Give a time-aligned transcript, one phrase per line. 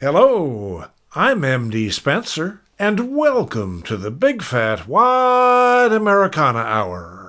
[0.00, 7.28] Hello, I'm MD Spenser, and welcome to the Big Fat Wide Americana Hour.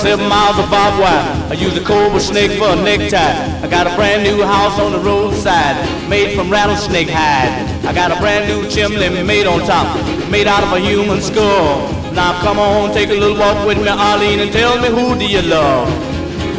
[0.00, 1.50] Seven miles of barbed wire.
[1.50, 3.62] I use a cobra snake for a necktie.
[3.62, 5.76] I got a brand new house on the roadside,
[6.08, 7.52] made from rattlesnake hide.
[7.84, 9.94] I got a brand new chimney made on top,
[10.30, 11.92] made out of a human skull.
[12.14, 15.26] Now come on, take a little walk with me, Arlene, and tell me who do
[15.26, 15.86] you love?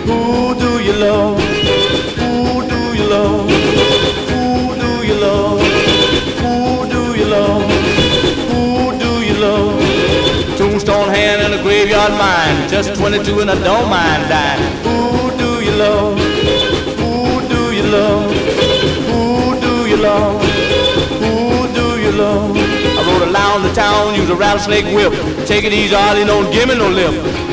[0.05, 1.41] Who do you love?
[1.41, 3.60] Who do you love?
[11.21, 12.67] Hand and a graveyard mine.
[12.67, 14.63] Just 22 and I don't mind dying.
[14.81, 16.17] Who do you love?
[16.97, 18.31] Who do you love?
[19.05, 20.41] Who do you love?
[21.21, 22.57] Who do you love?
[22.57, 25.13] I rode around the town, use a rattlesnake whip.
[25.45, 27.50] Take it easy, Arlie, don't give me no lip.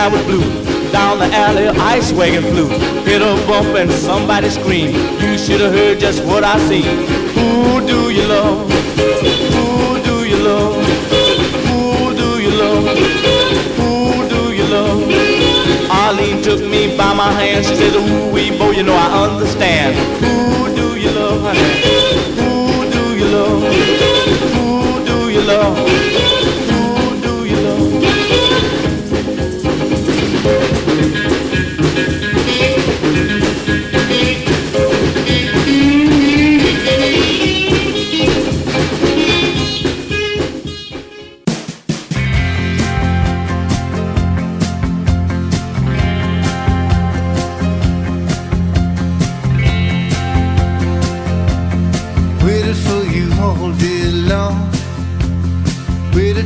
[0.00, 0.44] Sky was blue.
[0.92, 2.68] Down the alley, ice wagon flew.
[3.04, 4.94] Hit a bump and somebody screamed.
[5.22, 6.96] You should have heard just what I seen.
[7.36, 8.70] Who do you love?
[9.54, 10.74] Who do you love?
[11.68, 12.84] Who do you love?
[13.80, 15.00] Who do you love?
[15.90, 17.66] Arlene took me by my hand.
[17.66, 19.96] She said, Ooh, wee, boy, you know I understand.
[20.24, 21.42] Who do you love?
[22.40, 23.62] Who do you love?
[24.54, 26.09] Who do you love?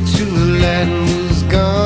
[0.03, 0.89] Till the light
[1.29, 1.84] was gone.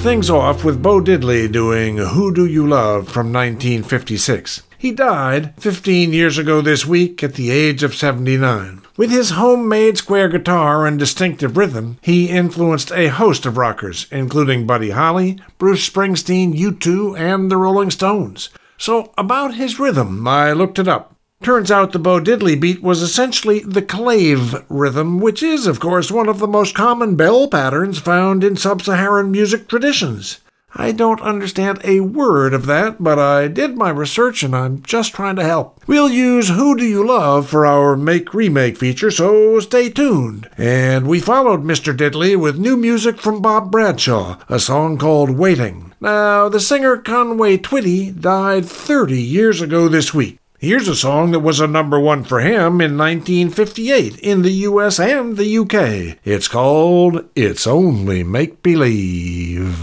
[0.00, 4.62] Things off with Bo Diddley doing Who Do You Love from 1956.
[4.78, 8.82] He died 15 years ago this week at the age of 79.
[8.96, 14.66] With his homemade square guitar and distinctive rhythm, he influenced a host of rockers, including
[14.66, 18.50] Buddy Holly, Bruce Springsteen, U2, and the Rolling Stones.
[18.76, 21.17] So, about his rhythm, I looked it up.
[21.42, 26.10] Turns out the Bo Diddley beat was essentially the clave rhythm, which is, of course,
[26.10, 30.40] one of the most common bell patterns found in sub Saharan music traditions.
[30.74, 35.14] I don't understand a word of that, but I did my research and I'm just
[35.14, 35.80] trying to help.
[35.86, 40.50] We'll use Who Do You Love for our Make Remake feature, so stay tuned.
[40.58, 41.96] And we followed Mr.
[41.96, 45.92] Diddley with new music from Bob Bradshaw, a song called Waiting.
[46.00, 50.38] Now, the singer Conway Twitty died 30 years ago this week.
[50.60, 54.98] Here's a song that was a number one for him in 1958 in the US
[54.98, 56.18] and the UK.
[56.24, 59.82] It's called It's Only Make Believe.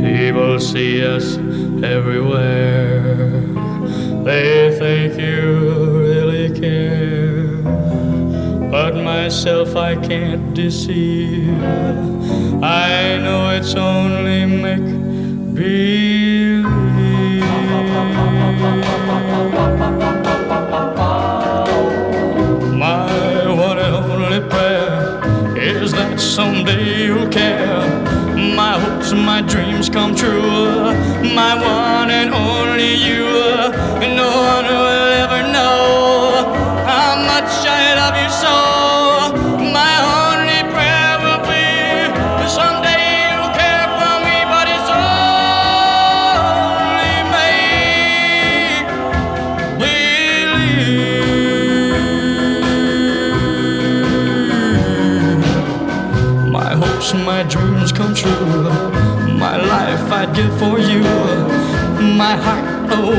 [0.00, 1.36] People see us
[1.84, 3.42] everywhere.
[4.24, 7.60] They think you really care.
[8.70, 11.50] But myself I can't deceive.
[12.62, 16.16] I know it's only make believe.
[22.78, 25.20] My one and only prayer
[25.56, 27.80] is that someday you'll care.
[28.56, 30.92] My hopes my dreams come true.
[31.34, 33.26] My one and only you.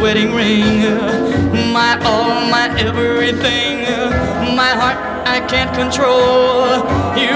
[0.07, 0.83] Wedding ring.
[1.73, 3.81] My all, my everything.
[4.55, 6.63] My heart I can't control.
[7.19, 7.35] You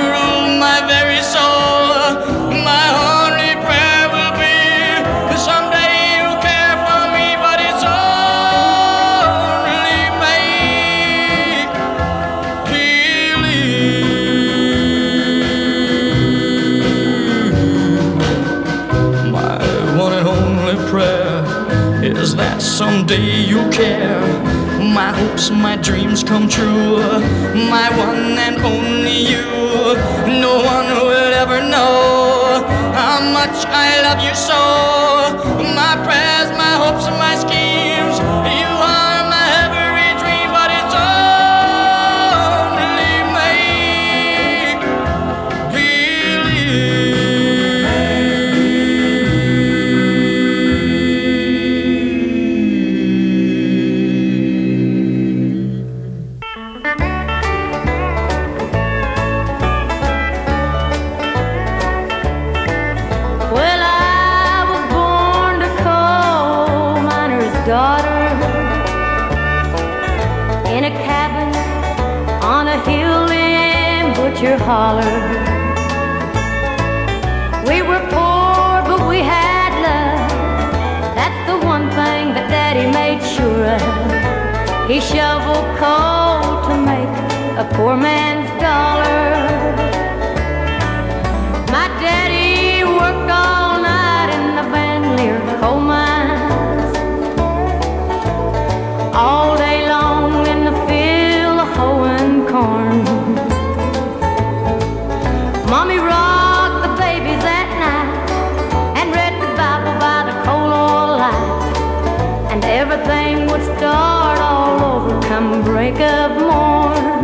[22.18, 24.22] is that someday you'll care.
[24.80, 26.98] My hopes, my dreams come true.
[27.70, 29.46] My one and only you.
[30.28, 34.62] No one will ever know how much I love you so.
[35.76, 37.91] My prayers, my hopes, and my schemes.
[77.70, 81.16] We were poor, but we had love.
[81.16, 84.90] That's the one thing that Daddy made sure of.
[84.90, 87.14] He shoveled coal to make
[87.64, 88.41] a poor man's
[115.92, 117.24] break of morn.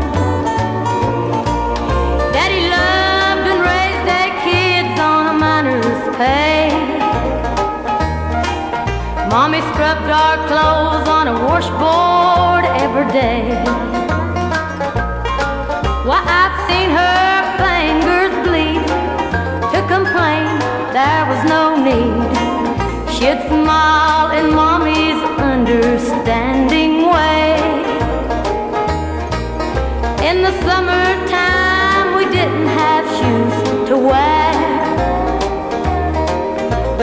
[2.34, 6.70] Daddy loved and raised their kids on a miner's pay.
[9.30, 13.50] Mommy scrubbed our clothes on a washboard every day.
[16.08, 18.84] Why, I've seen her fingers bleed
[19.74, 20.48] to complain
[20.94, 22.28] there was no need.
[23.16, 26.97] She'd smile in Mommy's understanding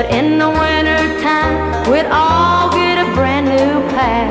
[0.04, 4.28] But in the winter time, we'd all get a brand new pair.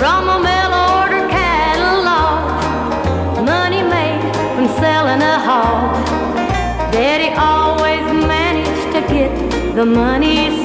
[0.00, 2.40] From a mail order catalog,
[3.46, 4.20] money made
[4.56, 5.94] from selling a hog.
[6.90, 9.30] Daddy always managed to get
[9.76, 10.57] the money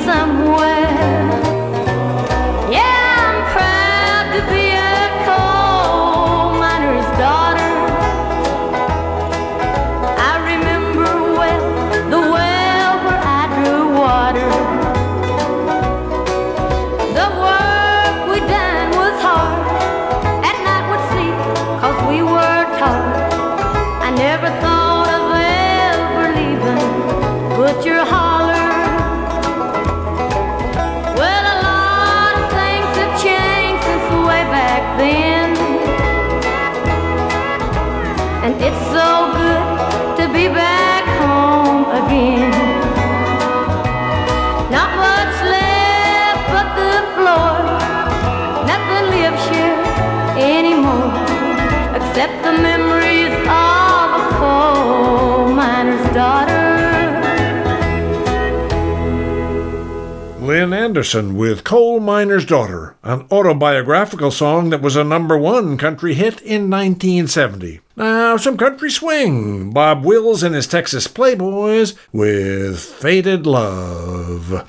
[61.03, 66.69] With Coal Miner's Daughter, an autobiographical song that was a number one country hit in
[66.69, 67.81] 1970.
[67.97, 74.65] Now, some country swing, Bob Wills and his Texas Playboys with Faded Love.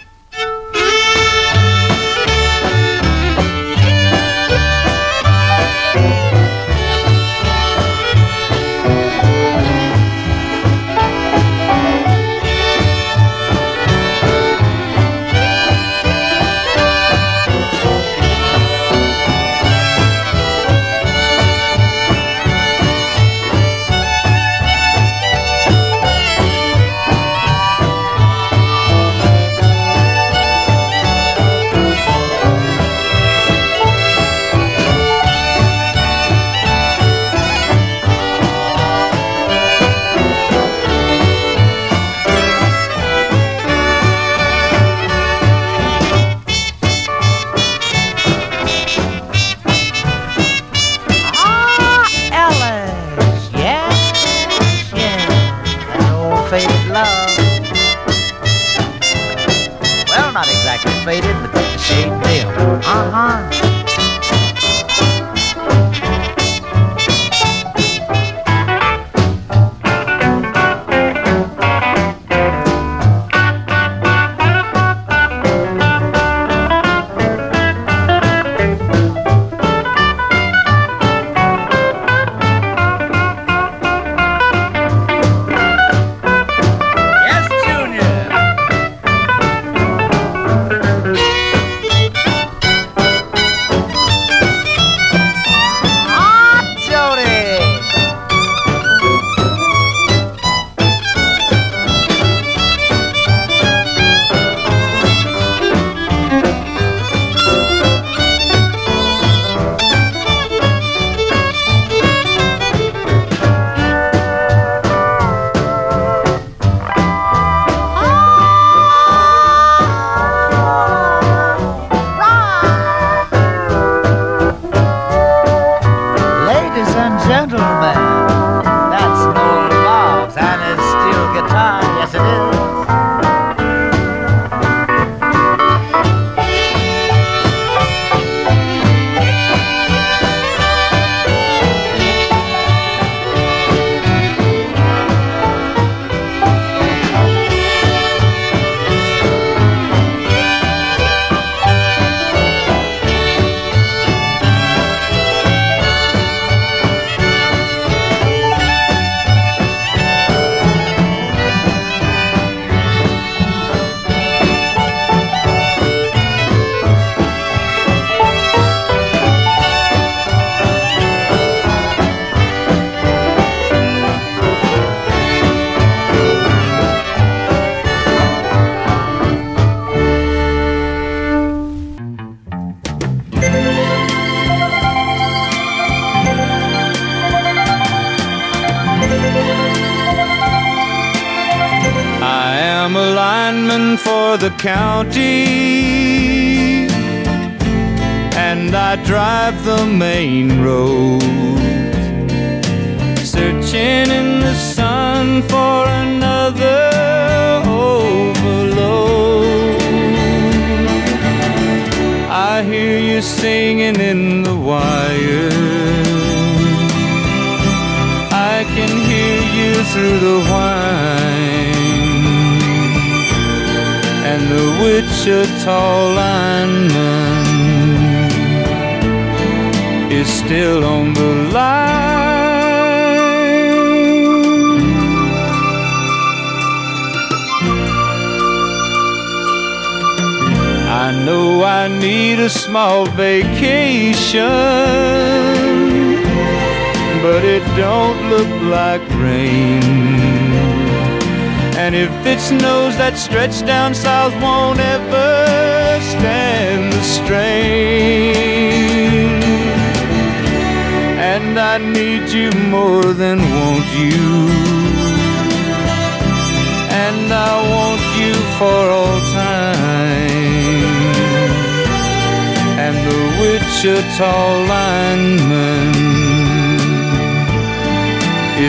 [62.87, 63.74] Uh-huh.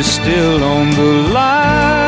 [0.05, 2.04] still on the line.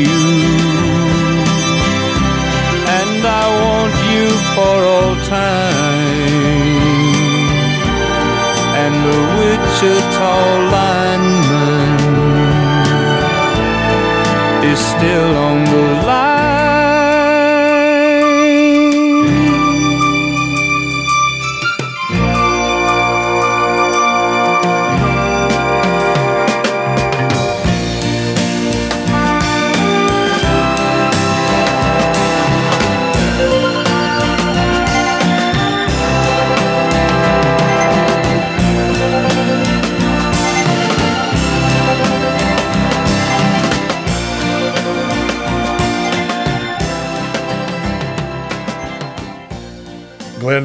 [0.00, 0.22] you.
[2.98, 6.64] And I want you for all time.
[8.82, 10.34] And the Wichita
[10.74, 11.98] lineman
[14.70, 16.23] is still on the line.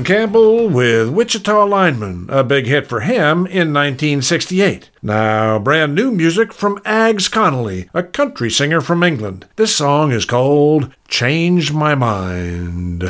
[0.09, 4.89] Campbell with Wichita Lineman, a big hit for him in 1968.
[5.03, 9.47] Now, brand new music from Aggs Connolly, a country singer from England.
[9.55, 13.03] This song is called Change My Mind.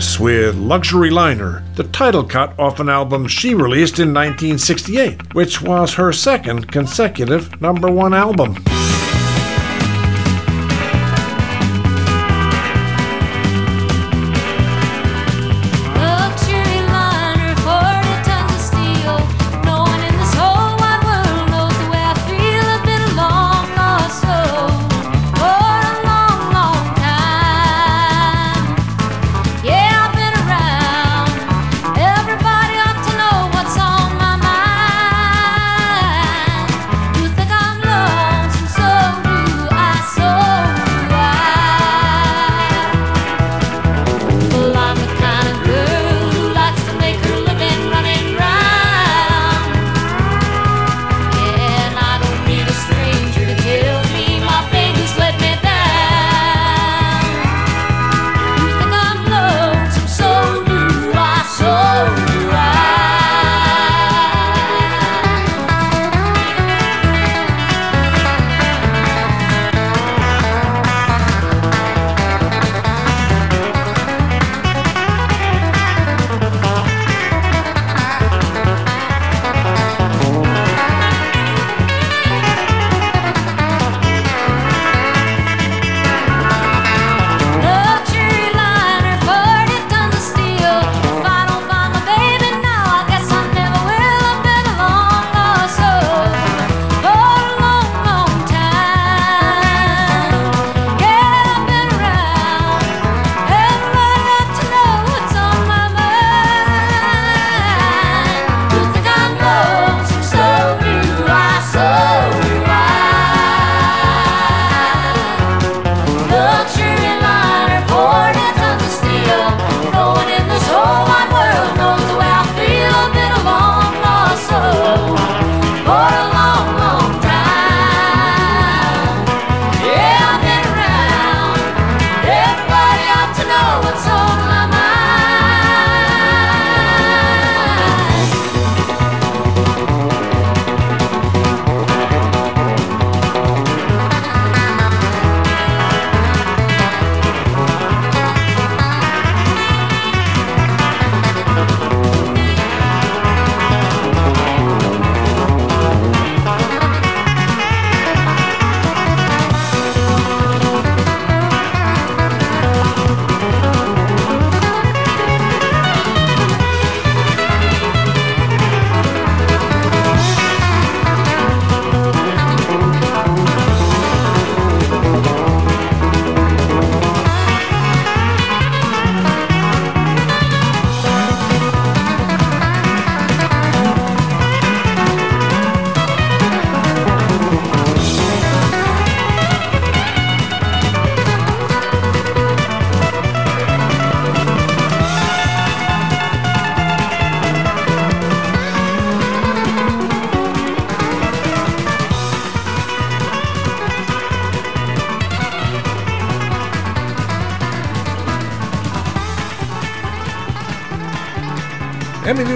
[0.00, 5.60] Harris with Luxury Liner, the title cut off an album she released in 1968, which
[5.60, 8.56] was her second consecutive number one album.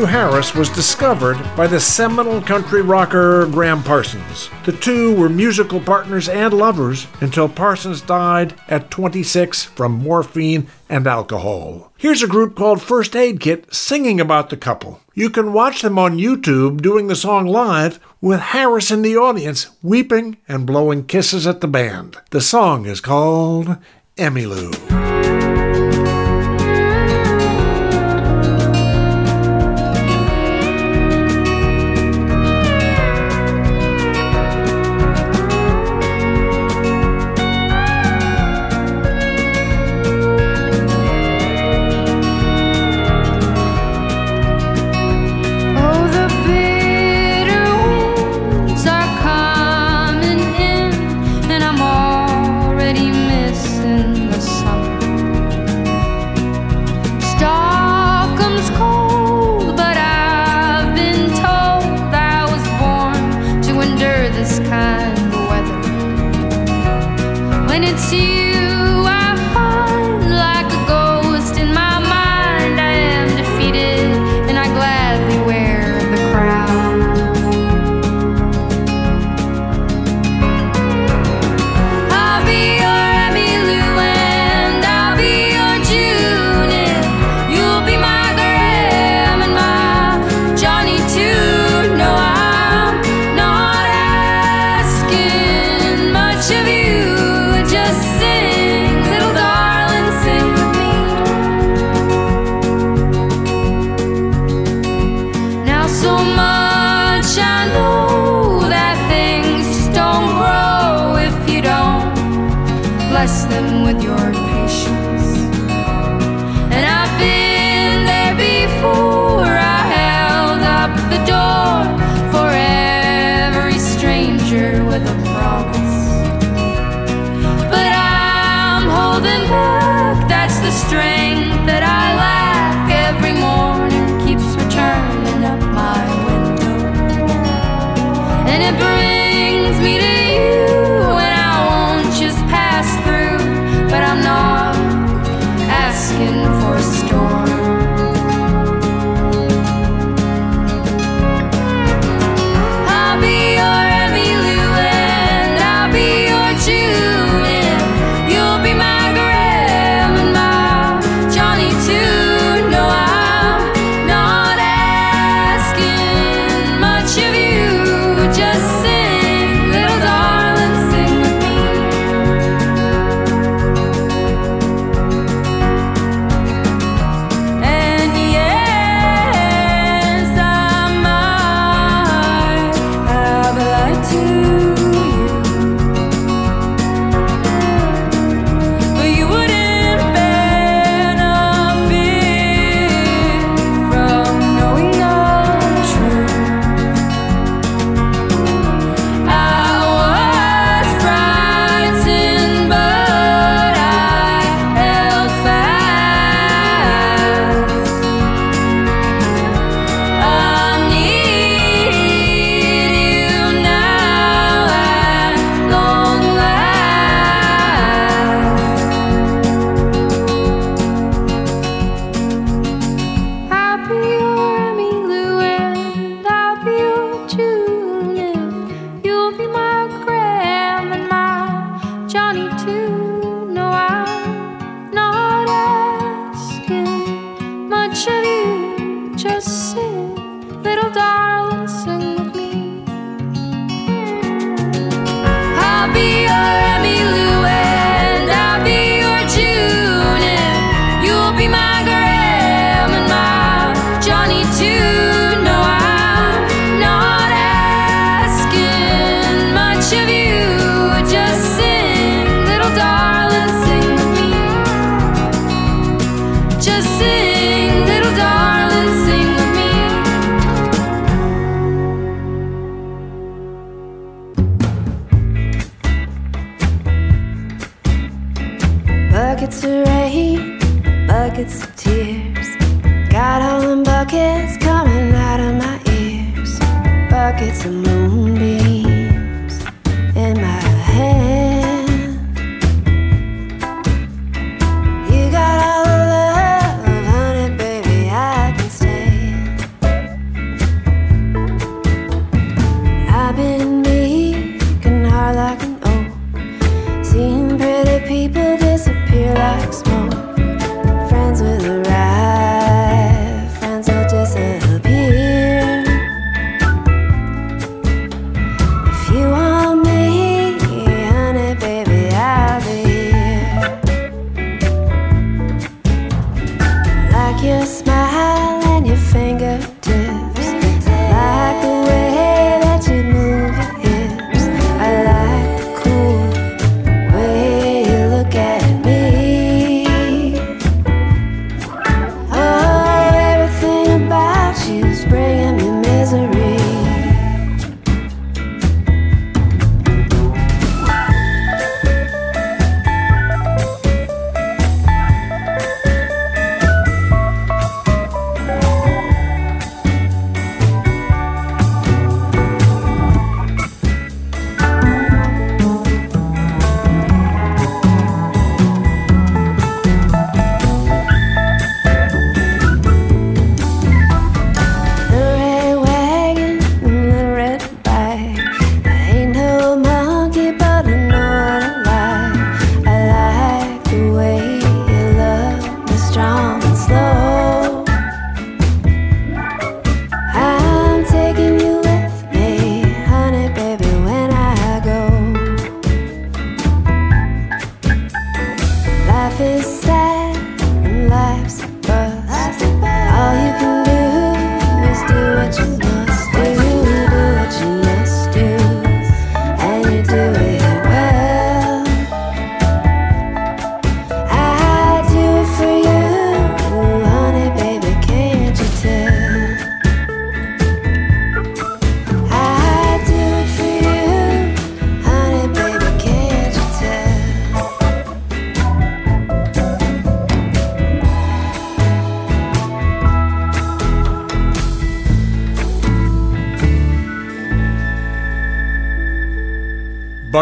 [0.07, 4.51] Harris was discovered by the seminal country rocker Gram Parsons.
[4.65, 11.07] The two were musical partners and lovers until Parsons died at 26 from morphine and
[11.07, 11.93] alcohol.
[11.97, 15.01] Here's a group called First Aid Kit singing about the couple.
[15.15, 19.69] You can watch them on YouTube doing the song live with Harris in the audience
[19.83, 22.17] weeping and blowing kisses at the band.
[22.31, 23.77] The song is called
[24.17, 24.84] Emmylou.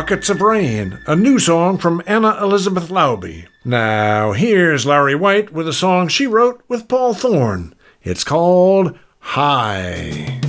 [0.02, 3.46] Buckets of Rain, a new song from Anna Elizabeth Laube.
[3.64, 7.72] Now, here's Larry White with a song she wrote with Paul Thorn.
[8.02, 10.41] It's called High.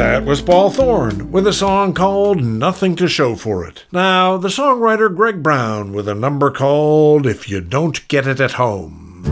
[0.00, 3.84] That was Paul Thorn with a song called Nothing to Show for It.
[3.92, 8.52] Now, the songwriter Greg Brown with a number called If You Don't Get It at
[8.52, 9.22] Home.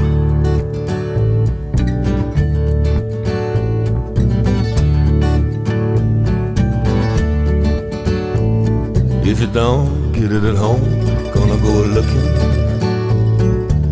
[9.24, 10.84] If you don't get it at home,
[11.32, 12.28] gonna go looking.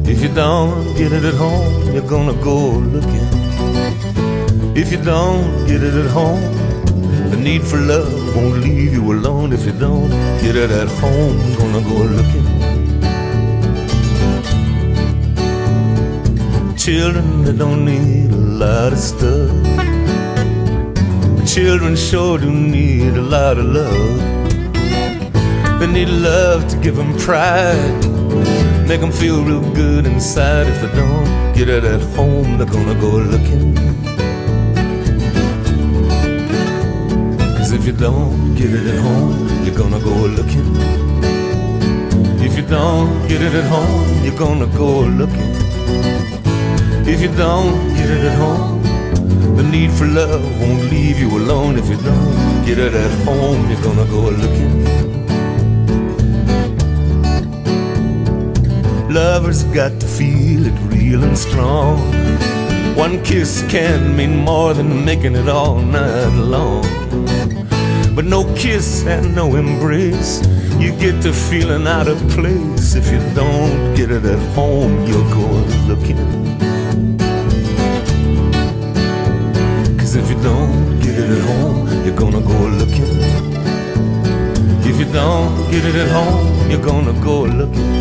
[0.06, 3.45] If you don't get it at home, you're gonna go looking.
[4.78, 6.42] If you don't get it at home,
[7.30, 9.54] the need for love won't leave you alone.
[9.54, 10.10] If you don't
[10.42, 12.46] get it at home, gonna go looking.
[16.76, 19.50] Children that don't need a lot of stuff.
[21.48, 24.18] Children sure do need a lot of love.
[25.80, 28.04] They need love to give them pride.
[28.86, 30.66] Make them feel real good inside.
[30.66, 34.05] If they don't get it at home, they're gonna go looking.
[37.98, 40.76] don't get it at home, you're gonna go looking.
[42.44, 45.52] If you don't get it at home, you're gonna go looking.
[47.08, 48.82] If you don't get it at home,
[49.56, 51.78] the need for love won't leave you alone.
[51.78, 54.84] If you don't get it at home, you're gonna go looking.
[59.10, 61.98] Lovers got to feel it real and strong.
[62.94, 66.84] One kiss can mean more than making it all night long.
[68.16, 70.40] But no kiss and no embrace.
[70.80, 72.94] You get to feeling out of place.
[72.94, 75.46] If you don't get it at home, you'll go
[75.86, 76.16] looking.
[79.98, 83.04] Cause if you don't get it at home, you're gonna go looking.
[84.90, 87.92] If you don't get it at home, you're gonna go looking.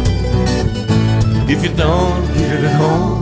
[1.50, 3.22] If you don't get it at home,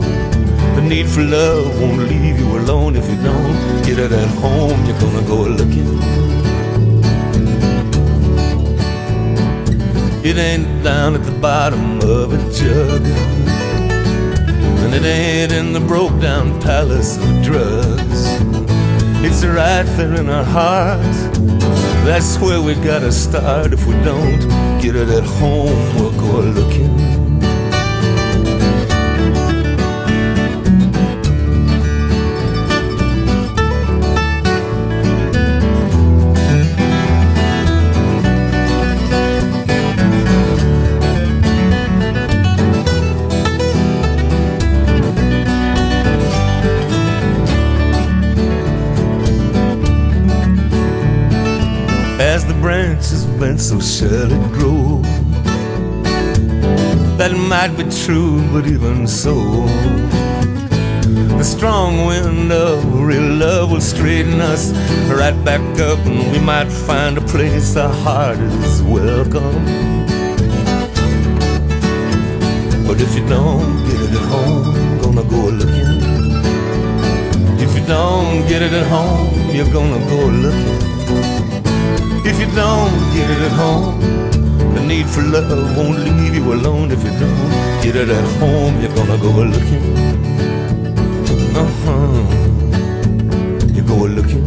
[0.76, 2.94] the need for love won't leave you alone.
[2.94, 6.13] If you don't get it at home, you're gonna go looking.
[10.24, 13.02] It ain't down at the bottom of a jug.
[14.82, 18.24] And it ain't in the broke down palace of drugs.
[19.22, 21.38] It's right there in our hearts.
[22.06, 23.74] That's where we gotta start.
[23.74, 24.40] If we don't
[24.80, 26.93] get it at home, we'll go looking.
[53.38, 55.00] Branches bend, so shall it grow.
[57.16, 59.34] That might be true, but even so,
[61.38, 64.72] the strong wind of real love will straighten us
[65.08, 69.64] right back up, and we might find a place our heart is welcome.
[72.86, 76.02] But if you don't get it at home, gonna go looking.
[77.58, 81.53] If you don't get it at home, you're gonna go looking.
[82.26, 84.00] If you don't get it at home,
[84.74, 86.90] the need for love won't leave you alone.
[86.90, 87.50] If you don't
[87.82, 89.84] get it at home, you're gonna go looking.
[91.54, 92.22] Uh-huh.
[93.74, 94.46] You go looking.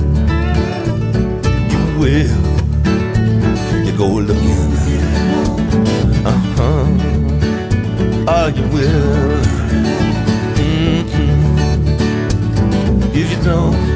[1.72, 2.42] You will.
[3.86, 4.58] You go looking.
[6.26, 6.86] Uh-huh.
[8.28, 9.38] Oh, you will.
[10.58, 11.32] Mm-mm.
[13.14, 13.87] If you don't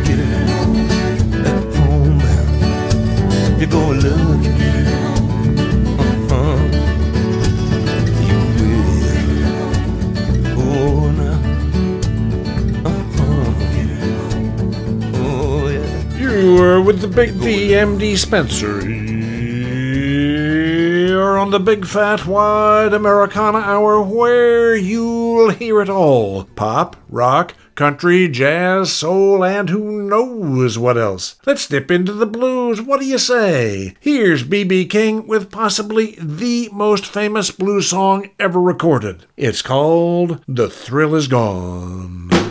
[3.71, 4.51] you go looking.
[6.29, 6.57] Uh-huh.
[10.57, 11.07] Oh.
[12.85, 13.41] Uh-huh.
[15.15, 15.69] Oh.
[16.17, 18.81] You are with the Big D, MD Spenser.
[21.07, 27.53] You're on the Big Fat Wide Americana Hour where you'll hear it all pop, rock,
[27.81, 31.37] country, jazz, soul, and who knows what else.
[31.47, 32.79] Let's dip into the blues.
[32.79, 33.95] What do you say?
[33.99, 34.85] Here's B.B.
[34.85, 39.25] King with possibly the most famous blues song ever recorded.
[39.35, 42.50] It's called The Thrill Is Gone.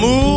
[0.00, 0.29] move.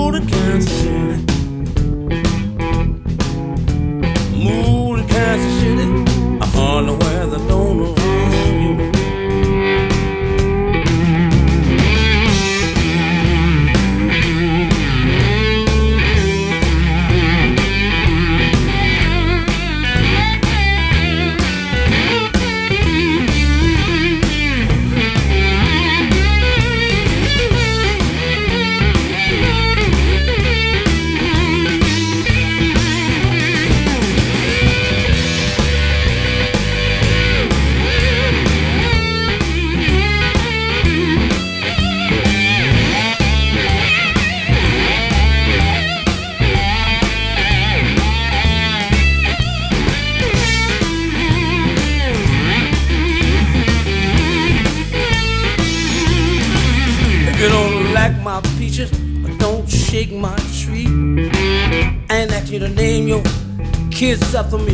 [64.49, 64.72] For me.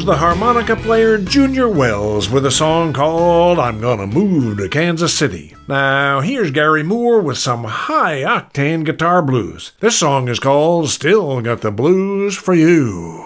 [0.00, 5.12] was the harmonica player Junior Wells with a song called I'm Gonna Move to Kansas
[5.12, 5.54] City.
[5.68, 9.72] Now, here's Gary Moore with some high octane guitar blues.
[9.80, 13.19] This song is called Still Got the Blues for You.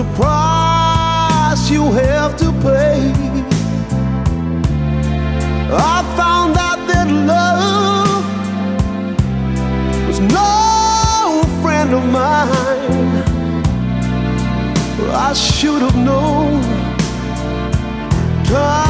[0.00, 3.12] a price you have to pay.
[5.72, 8.24] I found out that love
[10.06, 13.24] was no friend of mine.
[15.28, 16.62] I should have known.
[18.44, 18.89] Time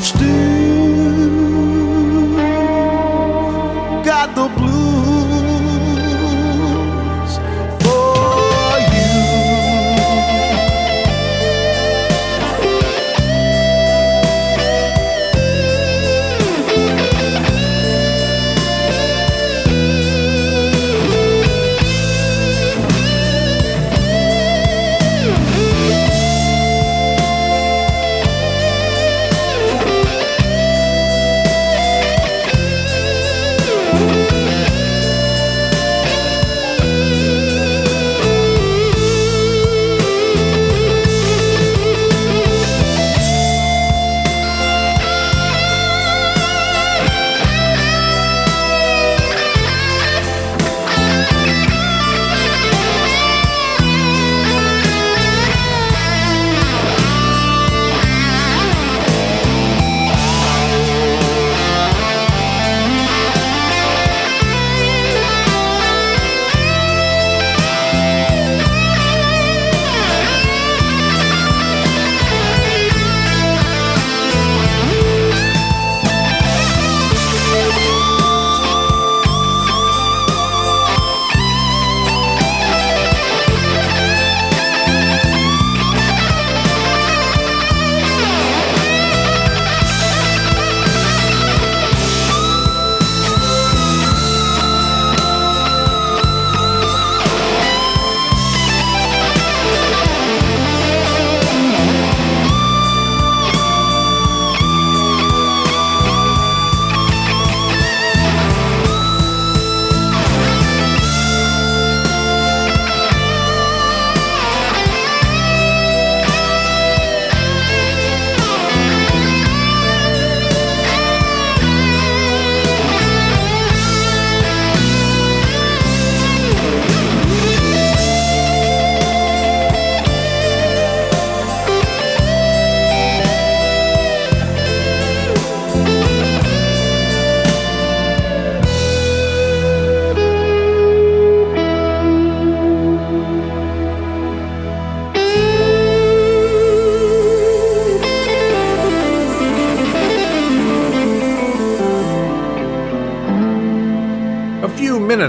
[0.00, 0.49] Know.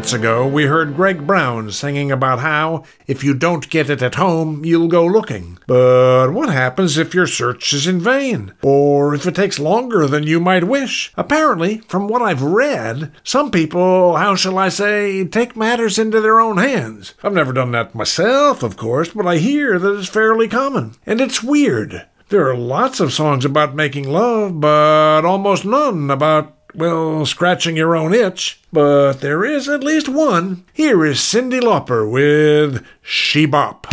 [0.02, 4.16] Minutes ago, we heard Greg Brown singing about how, if you don't get it at
[4.16, 5.60] home, you'll go looking.
[5.68, 8.52] But what happens if your search is in vain?
[8.64, 11.14] Or if it takes longer than you might wish?
[11.18, 16.40] Apparently, from what I've read, some people, how shall I say, take matters into their
[16.40, 17.14] own hands.
[17.22, 20.96] I've never done that myself, of course, but I hear that it's fairly common.
[21.06, 22.08] And it's weird.
[22.30, 27.96] There are lots of songs about making love, but almost none about well, scratching your
[27.96, 30.66] own itch, but there is at least one.
[30.74, 33.88] Here is Cyndi Lauper with She Bop.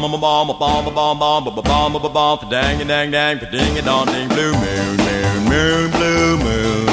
[0.00, 3.82] Bomb, bomb, bomb, bomb, bomb, bomb, bomb, bomb, bomb, bomb, dang, dang, dang, ding, a
[3.82, 6.86] dong, ding, blue moon, moon, moon, blue moon,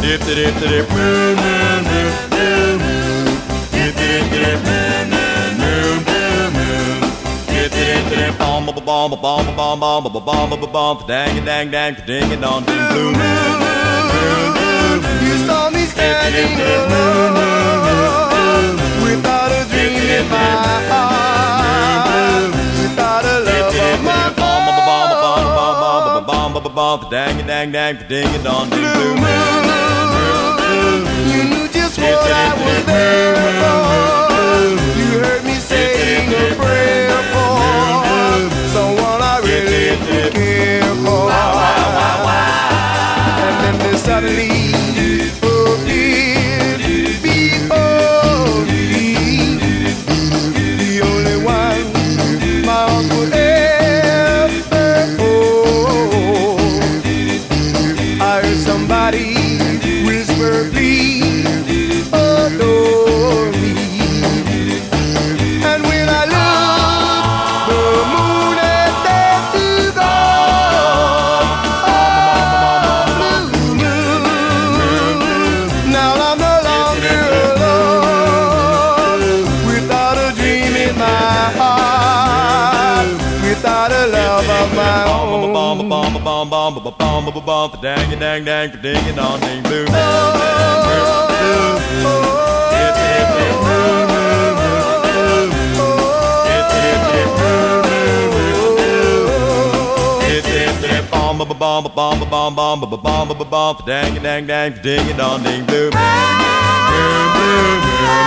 [0.00, 3.36] dip, dip, dip, moon, moon, moon, blue moon,
[3.70, 7.00] dip, dip, dip, moon, moon, moon, blue moon,
[7.52, 11.94] dip, dip, dip, bomb, bomb, bomb, bomb, bomb, bomb, bomb, bomb, bomb, dang, dang, dang,
[12.06, 17.34] ding, a dong, ding, blue moon, moon, blue moon, You saw me standing alone
[19.04, 20.36] without a dream in my
[20.88, 21.63] heart,
[26.52, 29.64] bomb, dang, dang, dang, ding, a dong, ding, blue moon.
[31.30, 34.98] You knew just what I was there for.
[34.98, 39.96] You heard me saying a prayer for someone I really
[40.32, 41.30] care for.
[43.66, 44.73] And then suddenly
[86.50, 89.40] bomb bomb bomb bomb bomb bomb for dang a dang dang for ding and on
[89.40, 89.86] ding boom
[101.60, 104.82] Bomb bomb bomb bomb bomb bomb bomb bomb bomb for dang a dang dang for
[104.82, 105.06] ding
[105.66, 106.24] boom boom boom boom
[106.94, 108.20] Boom boom boom.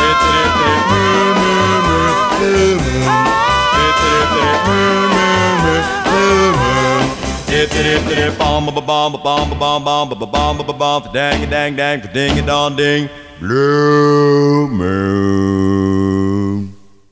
[0.00, 3.14] boom boom boom boom boom boom boom.
[3.84, 6.53] It's it's it's boom boom boom boom.
[7.46, 11.76] Dip dip dip bomb bomb bomb bomb bomb bomb bomb bomb bomb bomb dang dang
[11.76, 13.08] dang ding dong ding
[13.40, 16.14] blue moon.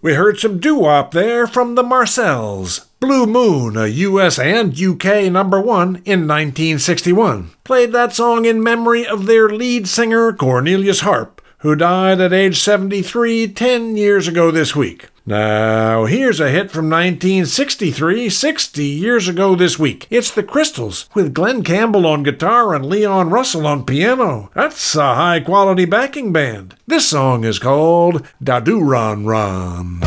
[0.03, 2.87] We heard some doo-wop there from the Marcels.
[2.99, 9.07] Blue Moon, a US and UK number one in 1961, played that song in memory
[9.07, 14.75] of their lead singer Cornelius Harp, who died at age 73 10 years ago this
[14.75, 15.09] week.
[15.25, 20.09] Now, here's a hit from 1963, 60 years ago this week.
[20.11, 24.51] It's The Crystals, with Glen Campbell on guitar and Leon Russell on piano.
[24.55, 26.75] That's a high quality backing band.
[26.89, 30.01] This song is called Da Doo Ron Ron.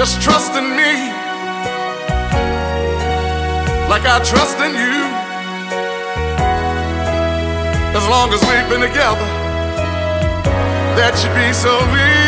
[0.00, 0.92] Just trust in me
[3.86, 4.96] like I trust in you.
[7.94, 9.28] As long as we've been together,
[10.96, 12.19] that should be so easy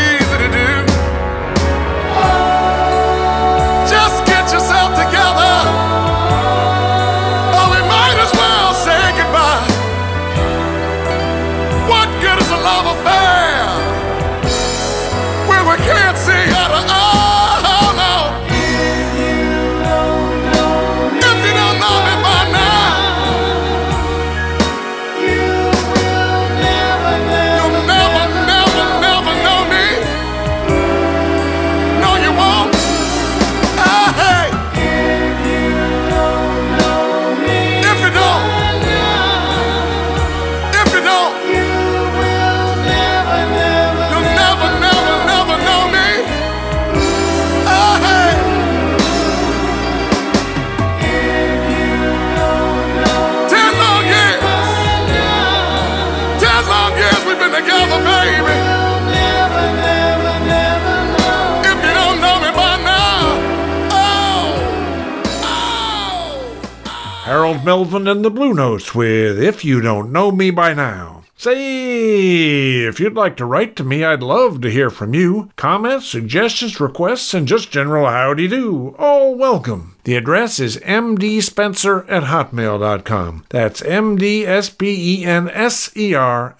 [67.64, 71.22] Melvin and the Blue Notes with If You Don't Know Me By Now.
[71.36, 75.50] Say, if you'd like to write to me, I'd love to hear from you.
[75.56, 78.94] Comments, suggestions, requests, and just general howdy do.
[78.96, 79.96] All welcome.
[80.04, 83.44] The address is mdspenser at hotmail.com.
[83.48, 84.46] That's M-D-S-P-E-N-S-E-R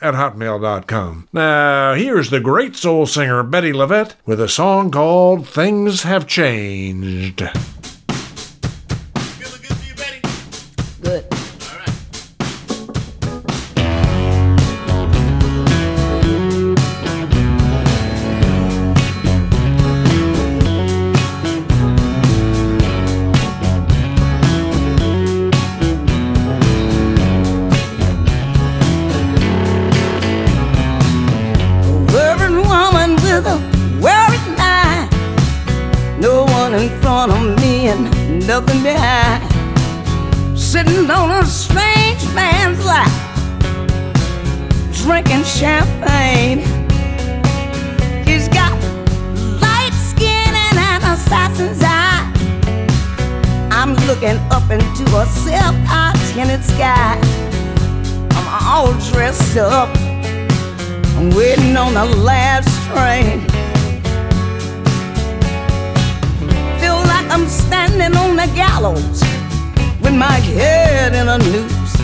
[0.01, 1.29] at hotmail.com.
[1.33, 7.43] Now, here's the great soul singer Bettye LaVette with a song called Things Have Changed.
[61.97, 63.41] On the last train.
[66.81, 69.21] Feel like I'm standing on the gallows
[70.01, 71.95] with my head in a noose.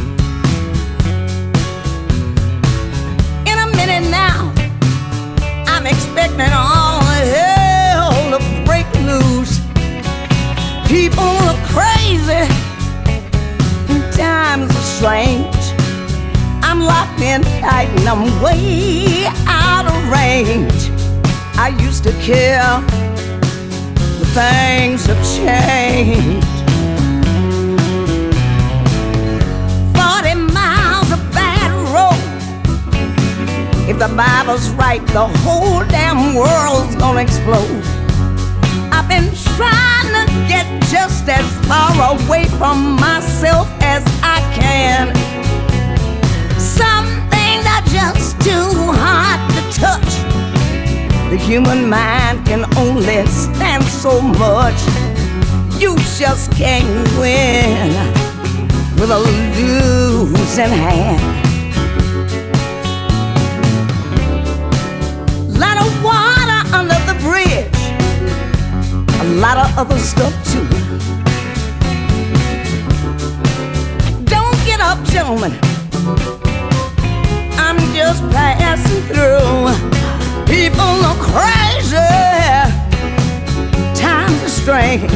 [3.47, 4.52] In a minute now,
[5.66, 9.60] I'm expecting all hell to break loose.
[10.86, 12.44] People are crazy,
[13.89, 15.57] and times are strange.
[16.89, 20.90] Locked in tight and I'm way out of range.
[21.59, 22.81] I used to care,
[23.94, 26.47] but things have changed.
[29.98, 32.24] 40 miles of bad road.
[33.86, 37.85] If the Bible's right, the whole damn world's gonna explode.
[38.90, 45.38] I've been trying to get just as far away from myself as I can.
[46.78, 48.70] Some things are just too
[49.02, 50.12] hard to touch.
[51.30, 54.80] The human mind can only stand so much.
[55.80, 56.88] You just can't
[57.18, 57.92] win
[58.98, 61.22] with a losing hand.
[65.59, 67.80] Lot of water under the bridge,
[69.20, 70.66] a lot of other stuff too.
[74.24, 76.47] Don't get up, gentlemen.
[77.68, 79.68] I'm just passing through.
[80.46, 81.96] People are crazy.
[83.94, 85.12] Times are strange.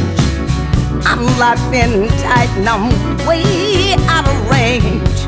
[1.06, 2.90] I'm locked in tight and I'm
[3.26, 5.18] way out of range.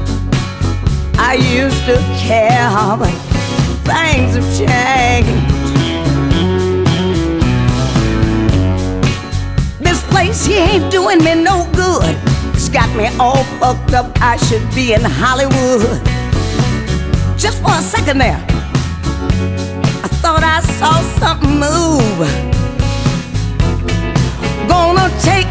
[1.17, 2.69] I used to care,
[2.99, 3.17] but
[3.89, 5.55] things have changed.
[9.81, 12.19] This place here ain't doing me no good.
[12.53, 14.13] It's got me all fucked up.
[14.21, 16.14] I should be in Hollywood.
[17.45, 18.43] Just for a second there,
[20.03, 22.19] I thought I saw something move.
[24.67, 25.51] Gonna take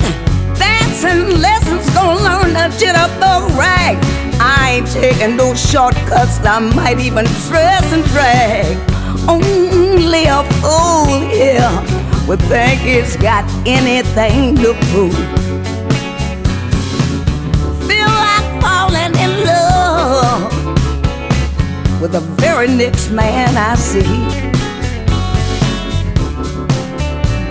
[0.58, 3.98] dancing lessons, gonna learn to jitterbug rag.
[4.42, 8.76] I ain't taking no shortcuts, I might even dress and drag.
[9.30, 11.70] Only a fool here
[12.28, 15.43] would think he's got anything to prove.
[22.04, 24.04] With the very next man I see.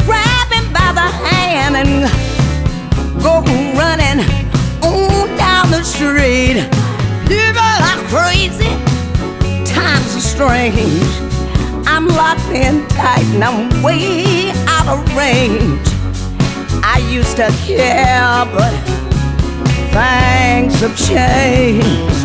[0.05, 1.93] Grab him by the hand and
[3.23, 3.41] go
[3.81, 4.21] running
[4.85, 6.69] on down the street.
[7.33, 8.69] People are crazy,
[9.65, 11.13] times are strange.
[11.87, 15.81] I'm locked in tight and I'm way out of range.
[16.85, 18.75] I used to care, but
[19.95, 22.22] things have changed.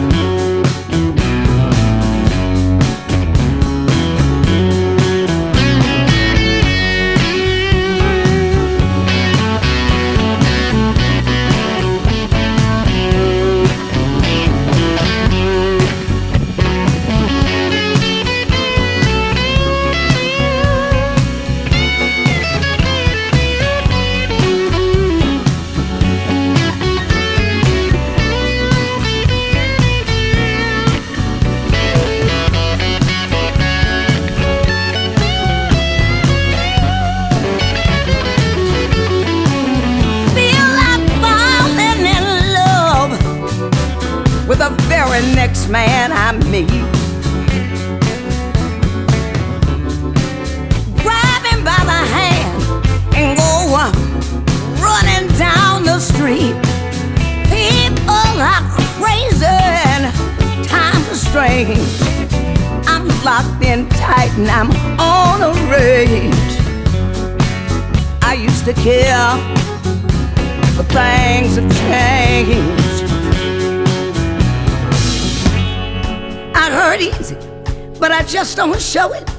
[78.87, 79.29] Show it.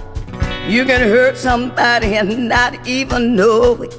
[0.69, 3.97] You can hurt somebody and not even know it.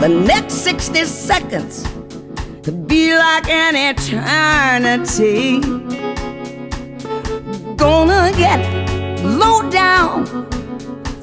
[0.00, 1.88] The next 60 seconds
[2.62, 5.58] could be like an eternity.
[7.76, 8.60] Gonna get
[9.24, 10.26] low down,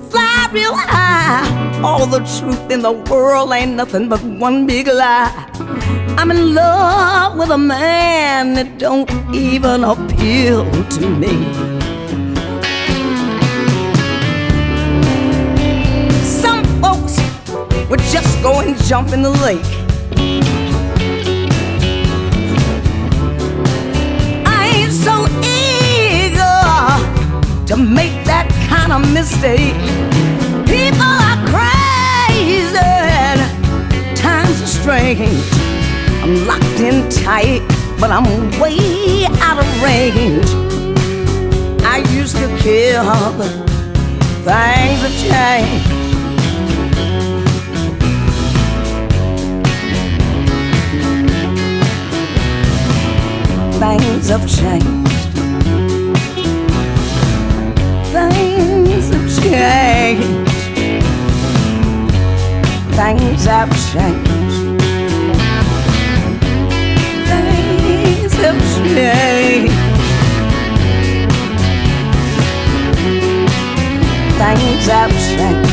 [0.09, 1.45] fly real high.
[1.83, 5.31] All the truth in the world ain't nothing but one big lie.
[6.17, 10.65] I'm in love with a man that don't even appeal
[10.97, 11.58] to me.
[17.89, 19.65] Would just go and jump in the lake.
[24.45, 26.61] I ain't so eager
[27.65, 29.73] to make that kind of mistake.
[30.67, 32.77] People are crazy,
[34.15, 35.43] times are strange.
[36.21, 37.63] I'm locked in tight,
[37.99, 38.25] but I'm
[38.59, 40.45] way out of range.
[41.83, 43.03] I used to care,
[43.35, 43.49] but
[44.45, 45.78] things have changed.
[53.79, 54.85] Things have changed.
[58.11, 60.49] Things have changed.
[62.97, 64.27] Things have changed.
[67.29, 69.73] Things have changed.
[74.37, 75.68] Things have changed.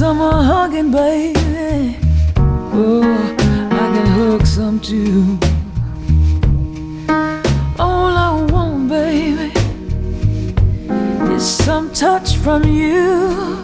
[0.00, 1.96] You want some hugging, baby,
[2.72, 3.02] oh,
[3.70, 5.38] I can hug some too.
[7.78, 9.52] All I want, baby,
[11.34, 13.62] is some touch from you.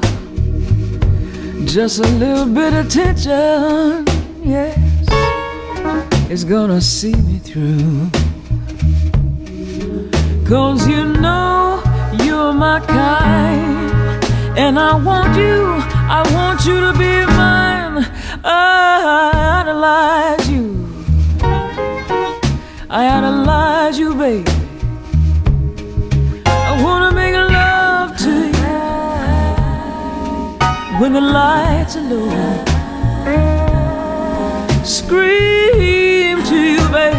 [1.64, 4.04] Just a little bit of attention,
[4.42, 4.78] yes
[6.28, 8.10] is gonna see me through.
[10.46, 11.82] Cause you know
[12.24, 14.24] you're my kind,
[14.58, 18.06] and I want you, I want you to be mine.
[18.44, 20.86] I idolize you,
[22.88, 24.52] I idolize you, baby.
[26.46, 28.76] I wanna make love to you
[31.00, 32.30] when the lights are low.
[34.84, 37.18] Scream to you, baby.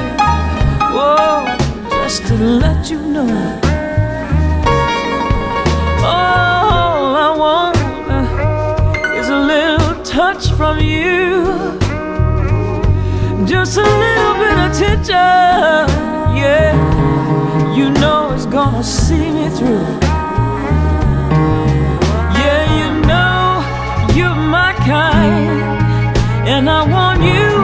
[0.96, 1.46] Whoa,
[1.90, 3.67] just to let you know.
[10.18, 11.46] Touch from you.
[13.46, 15.14] Just a little bit of attention,
[16.42, 16.74] yeah.
[17.76, 19.86] You know it's gonna see me through.
[22.40, 23.62] Yeah, you know
[24.18, 26.18] you're my kind,
[26.54, 27.57] and I want you,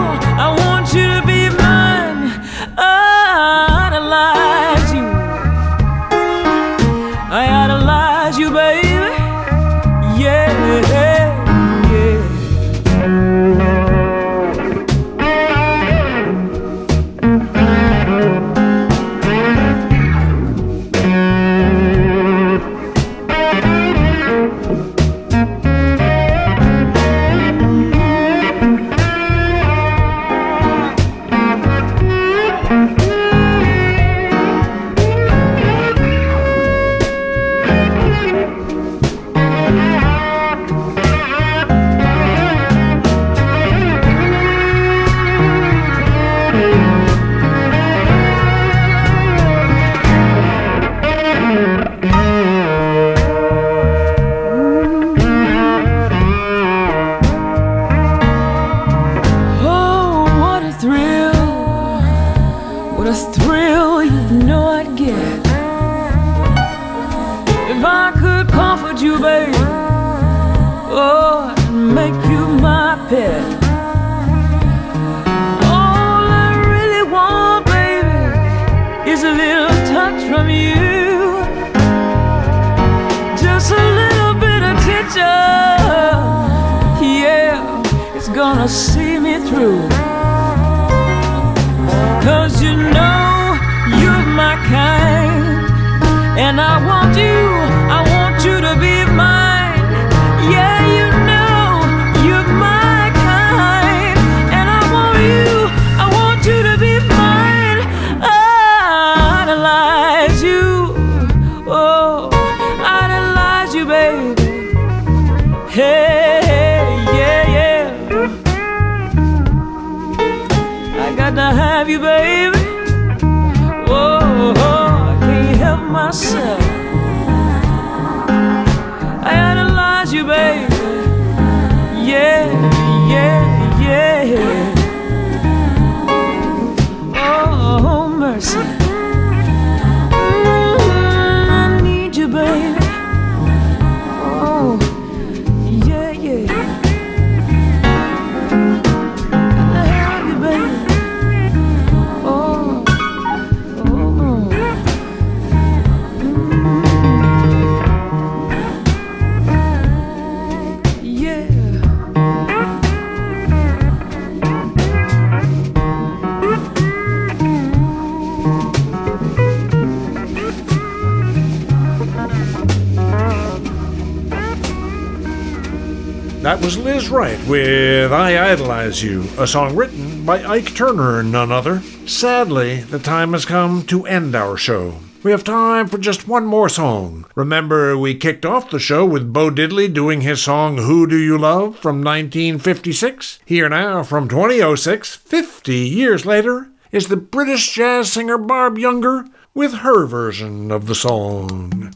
[178.14, 181.82] with I Idolize You, a song written by Ike Turner and none other.
[182.06, 185.00] Sadly, the time has come to end our show.
[185.24, 187.26] We have time for just one more song.
[187.34, 191.40] Remember, we kicked off the show with Bo Diddley doing his song Who Do You
[191.40, 193.40] Love from 1956.
[193.48, 199.74] Here now, from 2006, 50 years later, is the British jazz singer Barb Jungr with
[199.78, 201.92] her version of the song.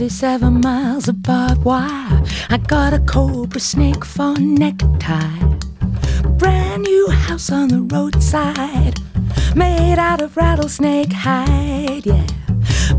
[0.00, 2.24] 47 miles barbed wire.
[2.48, 5.44] I got a cobra snake for necktie.
[6.38, 8.98] Brand new house on the roadside,
[9.54, 12.26] made out of rattlesnake hide, yeah.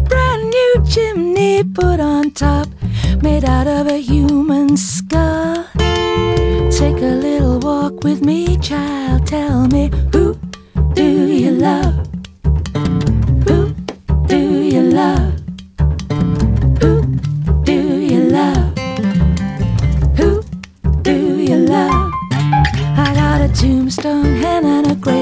[0.10, 2.68] Brand new chimney put on top,
[3.23, 5.65] made out of a human skull.
[6.69, 9.26] Take a little walk with me, child.
[9.26, 10.38] Tell me, who
[10.94, 12.01] do you love?
[23.62, 25.20] Tombstone hand and a graveyard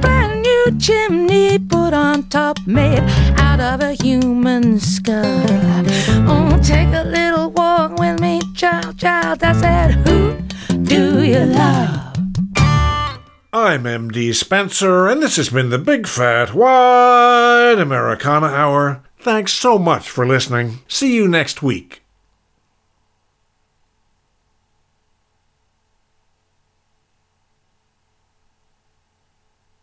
[0.00, 3.02] Brand new chimney put on top, made
[3.38, 5.44] out of a human skull.
[6.28, 9.42] Oh, take a little walk with me, child, child.
[9.42, 10.36] I said, Who
[10.82, 12.16] do you love?
[13.52, 19.02] I'm MD Spenser, and this has been the Big Fat Wide Americana Hour.
[19.18, 20.80] Thanks so much for listening.
[20.88, 22.03] See you next week.